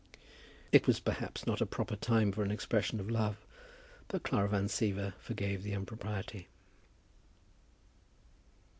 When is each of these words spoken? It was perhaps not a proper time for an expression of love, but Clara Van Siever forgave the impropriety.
It 0.71 0.87
was 0.87 0.99
perhaps 0.99 1.45
not 1.45 1.61
a 1.61 1.65
proper 1.67 1.95
time 1.95 2.31
for 2.31 2.41
an 2.41 2.49
expression 2.49 2.99
of 2.99 3.11
love, 3.11 3.37
but 4.07 4.23
Clara 4.23 4.49
Van 4.49 4.65
Siever 4.65 5.13
forgave 5.19 5.61
the 5.61 5.73
impropriety. 5.73 6.47